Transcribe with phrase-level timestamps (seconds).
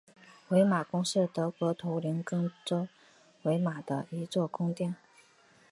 [0.47, 2.87] 魏玛宫是德国图林根州
[3.43, 4.95] 魏玛的一座宫殿。